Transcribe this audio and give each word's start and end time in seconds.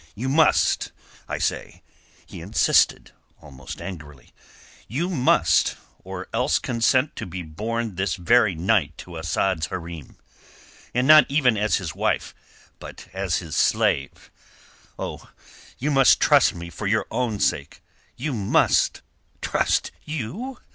"You 0.15 0.29
must, 0.29 0.91
I 1.27 1.37
say," 1.37 1.83
he 2.25 2.41
insisted, 2.41 3.11
almost 3.39 3.79
angrily. 3.79 4.33
"You 4.87 5.11
must—or 5.11 6.27
else 6.33 6.57
consent 6.57 7.15
to 7.17 7.27
be 7.27 7.43
borne 7.43 7.93
this 7.93 8.15
very 8.15 8.55
night 8.55 8.97
to 8.97 9.15
Asad's 9.19 9.67
hareem—and 9.67 11.05
not 11.05 11.27
even 11.29 11.55
as 11.55 11.75
his 11.75 11.93
wife, 11.93 12.33
but 12.79 13.09
as 13.13 13.37
his 13.37 13.55
slave. 13.55 14.31
Oh, 14.97 15.29
you 15.77 15.91
must 15.91 16.19
trust 16.19 16.55
me 16.55 16.71
for 16.71 16.87
your 16.87 17.05
own 17.11 17.39
sake! 17.39 17.79
You 18.15 18.33
must!" 18.33 19.03
"Trust 19.39 19.91
you!" 20.03 20.57